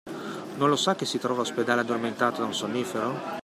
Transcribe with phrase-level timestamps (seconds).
[0.57, 3.13] Non lo sa che si trova all'ospedale, addormentata da un sonnifero?